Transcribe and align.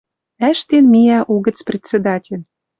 Ӓштен 0.49 0.85
миӓ 0.93 1.19
угӹц 1.33 1.57
председатель 1.67 2.41